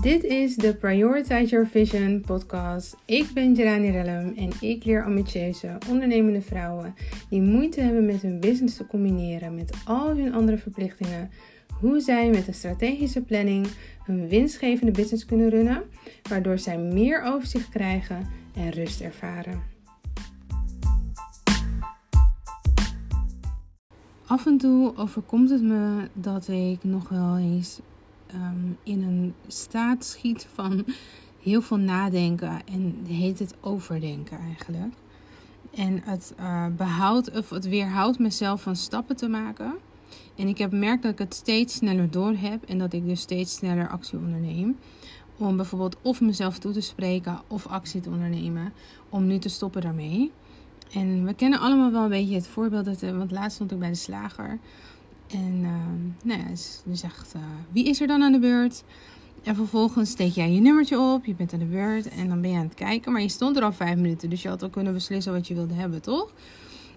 [0.00, 2.96] Dit is de Prioritize Your Vision podcast.
[3.04, 6.94] Ik ben Jelani Rellum en ik leer ambitieuze, ondernemende vrouwen
[7.30, 11.30] die moeite hebben met hun business te combineren met al hun andere verplichtingen,
[11.80, 13.66] hoe zij met een strategische planning
[14.04, 15.82] hun winstgevende business kunnen runnen,
[16.28, 19.62] waardoor zij meer overzicht krijgen en rust ervaren.
[24.26, 27.80] Af en toe overkomt het me dat ik nog wel eens
[28.34, 30.84] um, in een staat schiet van
[31.42, 34.94] heel veel nadenken en heet het overdenken eigenlijk.
[35.74, 39.74] En het uh, behoudt of het weerhoudt mezelf van stappen te maken.
[40.36, 43.20] En ik heb gemerkt dat ik het steeds sneller door heb en dat ik dus
[43.20, 44.76] steeds sneller actie onderneem.
[45.36, 48.72] Om bijvoorbeeld of mezelf toe te spreken of actie te ondernemen.
[49.08, 50.32] Om nu te stoppen daarmee.
[50.92, 52.84] En we kennen allemaal wel een beetje het voorbeeld.
[52.84, 54.58] Dat, eh, want laatst stond ik bij de slager.
[55.30, 55.70] En uh,
[56.22, 58.84] nou ja, ze zegt, uh, wie is er dan aan de beurt?
[59.42, 62.50] En vervolgens steek jij je nummertje op, je bent aan de beurt en dan ben
[62.50, 63.12] je aan het kijken.
[63.12, 65.54] Maar je stond er al vijf minuten, dus je had al kunnen beslissen wat je
[65.54, 66.32] wilde hebben, toch?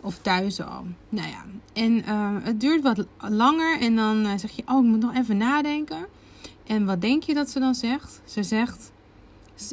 [0.00, 0.84] Of thuis al.
[1.08, 4.90] Nou ja, en uh, het duurt wat langer en dan uh, zeg je, oh, ik
[4.90, 6.06] moet nog even nadenken.
[6.66, 8.20] En wat denk je dat ze dan zegt?
[8.24, 8.92] Ze zegt,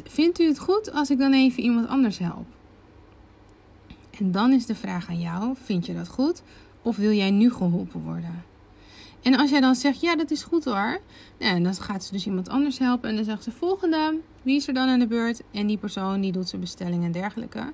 [0.04, 2.46] vindt u het goed als ik dan even iemand anders help?
[4.18, 6.42] En dan is de vraag aan jou, vind je dat goed?
[6.86, 8.44] Of wil jij nu geholpen worden?
[9.22, 11.00] En als jij dan zegt, ja, dat is goed hoor.
[11.38, 13.10] Nou, dan gaat ze dus iemand anders helpen.
[13.10, 15.42] En dan zegt ze, volgende, wie is er dan aan de beurt?
[15.50, 17.72] En die persoon die doet zijn bestelling en dergelijke.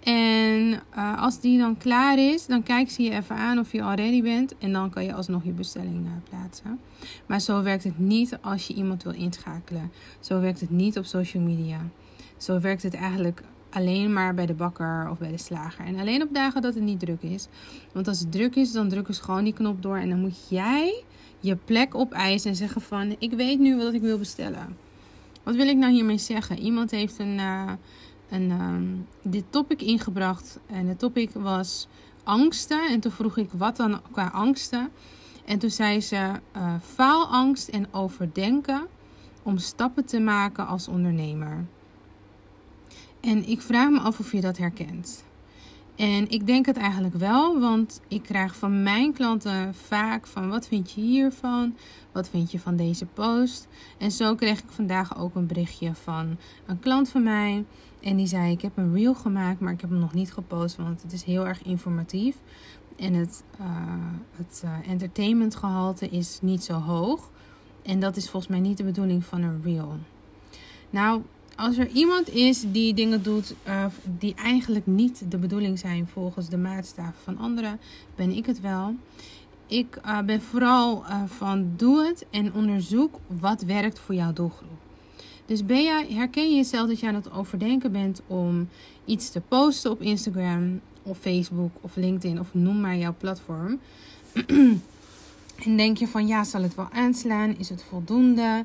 [0.00, 3.82] En uh, als die dan klaar is, dan kijkt ze je even aan of je
[3.82, 4.54] al ready bent.
[4.58, 6.80] En dan kan je alsnog je bestelling uh, plaatsen.
[7.26, 9.92] Maar zo werkt het niet als je iemand wil inschakelen.
[10.20, 11.80] Zo werkt het niet op social media.
[12.36, 13.42] Zo werkt het eigenlijk
[13.74, 15.84] alleen maar bij de bakker of bij de slager.
[15.84, 17.46] En alleen op dagen dat het niet druk is.
[17.92, 19.96] Want als het druk is, dan drukken ze gewoon die knop door.
[19.96, 21.04] En dan moet jij
[21.40, 23.16] je plek opeisen en zeggen van...
[23.18, 24.76] Ik weet nu wat ik wil bestellen.
[25.42, 26.58] Wat wil ik nou hiermee zeggen?
[26.58, 27.72] Iemand heeft een, uh,
[28.28, 28.76] een, uh,
[29.22, 30.58] dit topic ingebracht.
[30.66, 31.88] En het topic was
[32.24, 32.88] angsten.
[32.88, 34.90] En toen vroeg ik wat dan qua angsten.
[35.44, 38.86] En toen zei ze uh, faalangst en overdenken
[39.42, 41.64] om stappen te maken als ondernemer.
[43.24, 45.24] En ik vraag me af of je dat herkent.
[45.96, 50.68] En ik denk het eigenlijk wel, want ik krijg van mijn klanten vaak van wat
[50.68, 51.76] vind je hiervan?
[52.12, 53.68] Wat vind je van deze post?
[53.98, 56.36] En zo kreeg ik vandaag ook een berichtje van
[56.66, 57.64] een klant van mij.
[58.00, 60.76] En die zei: Ik heb een reel gemaakt, maar ik heb hem nog niet gepost,
[60.76, 62.36] want het is heel erg informatief.
[62.96, 63.66] En het, uh,
[64.36, 67.30] het uh, entertainmentgehalte is niet zo hoog.
[67.82, 69.98] En dat is volgens mij niet de bedoeling van een reel.
[70.90, 71.22] Nou,
[71.56, 73.84] als er iemand is die dingen doet uh,
[74.18, 77.80] die eigenlijk niet de bedoeling zijn volgens de maatstaven van anderen,
[78.14, 78.94] ben ik het wel.
[79.66, 84.78] Ik uh, ben vooral uh, van doe het en onderzoek wat werkt voor jouw doelgroep.
[85.46, 88.68] Dus ben jij, herken je jezelf dat je aan het overdenken bent om
[89.04, 93.80] iets te posten op Instagram of Facebook of LinkedIn of noem maar jouw platform.
[95.66, 97.58] en denk je van ja, zal het wel aanslaan?
[97.58, 98.64] Is het voldoende?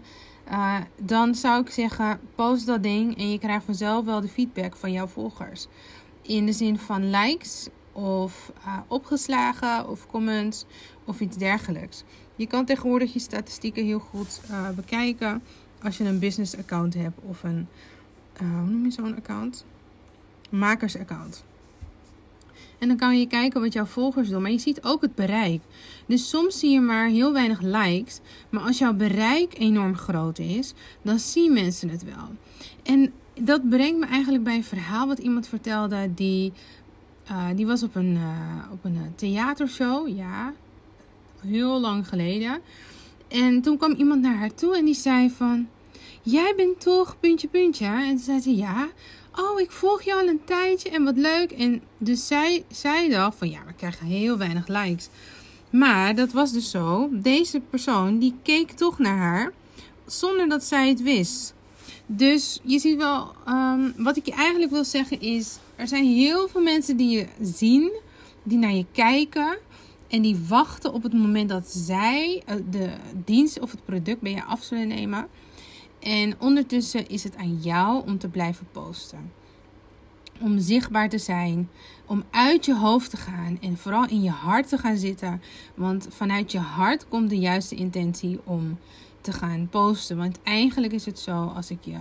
[0.51, 4.75] Uh, dan zou ik zeggen, post dat ding en je krijgt vanzelf wel de feedback
[4.75, 5.67] van jouw volgers.
[6.21, 10.65] In de zin van likes of uh, opgeslagen of comments
[11.05, 12.03] of iets dergelijks.
[12.35, 15.43] Je kan tegenwoordig je statistieken heel goed uh, bekijken
[15.83, 17.67] als je een business account hebt of een,
[18.37, 19.65] hoe noem je zo'n account?
[20.49, 21.43] Makersaccount.
[22.79, 24.41] En dan kan je kijken wat jouw volgers doen.
[24.41, 25.61] Maar je ziet ook het bereik.
[26.05, 28.19] Dus soms zie je maar heel weinig likes.
[28.49, 32.35] Maar als jouw bereik enorm groot is, dan zien mensen het wel.
[32.83, 36.13] En dat brengt me eigenlijk bij een verhaal wat iemand vertelde.
[36.13, 36.53] Die,
[37.31, 40.07] uh, die was op een, uh, op een eh, theatershow.
[40.07, 40.53] Ja,
[41.41, 42.59] heel lang geleden.
[43.27, 45.67] En toen kwam iemand naar haar toe en die zei van...
[46.21, 47.85] Jij bent toch puntje puntje?
[47.85, 48.87] En toen zei ze ja.
[49.39, 51.51] Oh, ik volg je al een tijdje en wat leuk.
[51.51, 55.09] En dus zij, zij dacht van ja, we krijgen heel weinig likes.
[55.69, 57.09] Maar dat was dus zo.
[57.11, 59.53] Deze persoon die keek toch naar haar
[60.05, 61.53] zonder dat zij het wist.
[62.05, 66.47] Dus je ziet wel, um, wat ik je eigenlijk wil zeggen is, er zijn heel
[66.47, 67.91] veel mensen die je zien,
[68.43, 69.57] die naar je kijken
[70.07, 72.89] en die wachten op het moment dat zij eh, de
[73.25, 75.27] dienst of het product bij je af zullen nemen.
[75.99, 79.31] En ondertussen is het aan jou om te blijven posten.
[80.41, 81.69] Om zichtbaar te zijn,
[82.05, 85.41] om uit je hoofd te gaan en vooral in je hart te gaan zitten.
[85.75, 88.77] Want vanuit je hart komt de juiste intentie om
[89.21, 90.17] te gaan posten.
[90.17, 91.97] Want eigenlijk is het zo, als, ik je,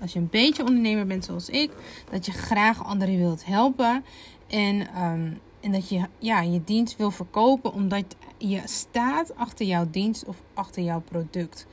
[0.00, 1.70] als je een beetje ondernemer bent zoals ik,
[2.10, 4.04] dat je graag anderen wilt helpen.
[4.46, 9.86] En, um, en dat je ja, je dienst wil verkopen omdat je staat achter jouw
[9.90, 11.66] dienst of achter jouw product.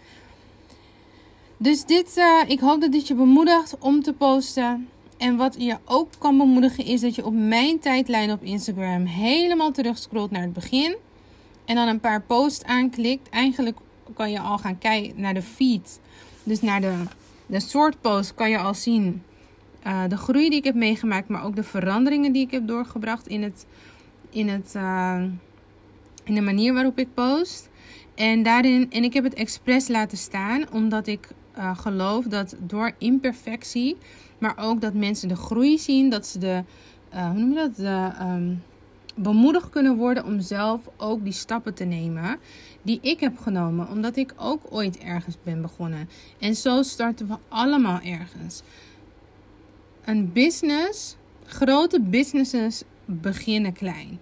[1.57, 4.89] Dus dit, uh, ik hoop dat dit je bemoedigt om te posten.
[5.17, 9.71] En wat je ook kan bemoedigen is dat je op mijn tijdlijn op Instagram helemaal
[9.71, 10.95] terugscrollt naar het begin.
[11.65, 13.29] En dan een paar posts aanklikt.
[13.29, 13.77] Eigenlijk
[14.13, 15.99] kan je al gaan kijken naar de feed.
[16.43, 17.03] Dus naar de,
[17.45, 19.23] de soort post kan je al zien
[19.87, 21.27] uh, de groei die ik heb meegemaakt.
[21.27, 23.65] Maar ook de veranderingen die ik heb doorgebracht in, het,
[24.29, 25.23] in, het, uh,
[26.23, 27.69] in de manier waarop ik post.
[28.15, 31.27] En, daarin, en ik heb het expres laten staan omdat ik
[31.57, 33.97] uh, geloof dat door imperfectie,
[34.37, 36.63] maar ook dat mensen de groei zien, dat ze de,
[37.13, 38.63] uh, hoe noem je dat, de, um,
[39.15, 42.39] bemoedigd kunnen worden om zelf ook die stappen te nemen
[42.81, 46.09] die ik heb genomen, omdat ik ook ooit ergens ben begonnen.
[46.39, 48.61] En zo starten we allemaal ergens.
[50.05, 51.15] Een business,
[51.45, 54.19] grote businesses beginnen klein.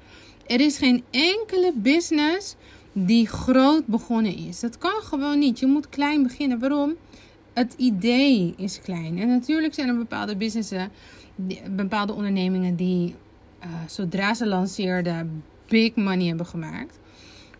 [0.48, 2.56] Er is geen enkele business
[2.98, 4.60] die groot begonnen is.
[4.60, 5.60] Dat kan gewoon niet.
[5.60, 6.60] Je moet klein beginnen.
[6.60, 6.96] Waarom?
[7.54, 9.20] Het idee is klein.
[9.20, 10.92] En natuurlijk zijn er bepaalde businessen,
[11.76, 13.16] bepaalde ondernemingen die
[13.64, 17.00] uh, zodra ze lanceerden big money hebben gemaakt.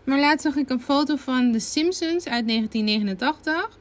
[0.04, 3.80] Maar laatst zag ik een foto van The Simpsons uit 1989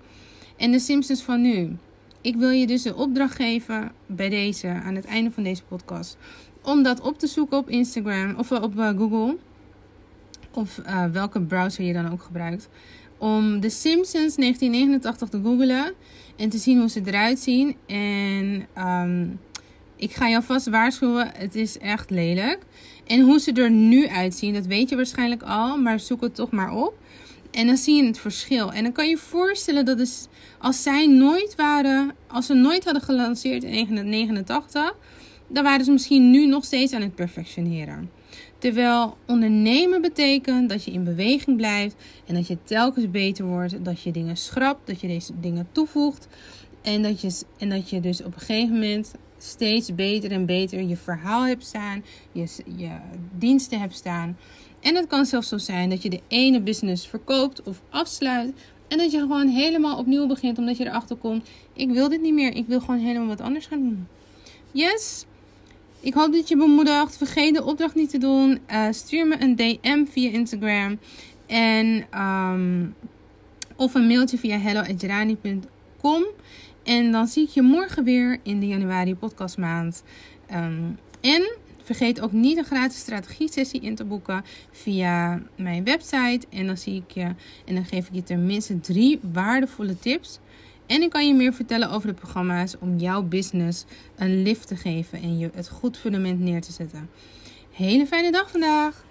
[0.57, 1.77] en The Simpsons van nu.
[2.21, 6.17] Ik wil je dus de opdracht geven bij deze, aan het einde van deze podcast,
[6.63, 9.37] om dat op te zoeken op Instagram of op uh, Google
[10.57, 12.69] of uh, welke browser je dan ook gebruikt,
[13.19, 15.93] om The Simpsons 1989 te googlen
[16.37, 17.77] en te zien hoe ze eruit zien.
[17.87, 19.41] En um,
[19.97, 22.59] ik ga jou vast waarschuwen, het is echt lelijk.
[23.07, 26.51] En hoe ze er nu uitzien, dat weet je waarschijnlijk al, maar zoek het toch
[26.51, 26.95] maar op.
[27.51, 28.73] En dan zie je het verschil.
[28.73, 30.27] En dan kan je je voorstellen dat is,
[30.59, 34.95] als zij nooit waren, als ze nooit hadden gelanceerd in 1989,
[35.49, 38.11] dan waren ze misschien nu nog steeds aan het perfectioneren.
[38.65, 41.97] Terwijl ondernemen betekent dat je in beweging blijft
[42.27, 46.29] en dat je telkens beter wordt, dat je dingen schrapt, dat je deze dingen toevoegt
[46.83, 50.83] en dat je, en dat je dus op een gegeven moment steeds beter en beter
[50.83, 52.47] je verhaal hebt staan, je,
[52.77, 52.91] je
[53.39, 54.37] diensten hebt staan.
[54.81, 58.53] En het kan zelfs zo zijn dat je de ene business verkoopt of afsluit.
[58.89, 62.35] En dat je gewoon helemaal opnieuw begint omdat je erachter komt: ik wil dit niet
[62.35, 64.07] meer, ik wil gewoon helemaal wat anders gaan doen.
[64.73, 65.25] Yes!
[66.05, 67.17] Ik hoop dat je bemoedigt.
[67.17, 68.61] Vergeet de opdracht niet te doen.
[68.71, 70.99] Uh, stuur me een DM via Instagram.
[71.47, 72.95] En, um,
[73.77, 76.25] of een mailtje via hello.jerani.com.
[76.83, 80.03] En dan zie ik je morgen weer in de januari podcastmaand.
[80.53, 86.47] Um, en vergeet ook niet een gratis strategie sessie in te boeken via mijn website.
[86.51, 87.35] En dan zie ik je
[87.65, 90.39] en dan geef ik je tenminste drie waardevolle tips.
[90.87, 93.85] En ik kan je meer vertellen over de programma's om jouw business
[94.17, 97.11] een lift te geven en je het goed fundament neer te zetten.
[97.71, 99.05] Hele fijne dag vandaag!